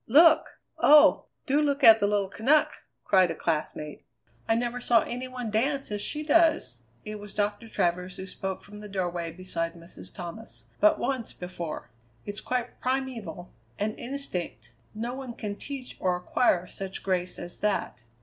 [0.07, 0.59] "Look!
[0.79, 2.71] oh, do look at the little Canuck!"
[3.05, 4.01] cried a classmate.
[4.49, 8.63] "I never saw any one dance as she does" it was Doctor Travers who spoke
[8.63, 10.11] from the doorway beside Mrs.
[10.11, 11.91] Thomas "but once before.
[12.25, 14.71] It's quite primeval, an instinct.
[14.95, 18.01] No one can teach or acquire such grace as that."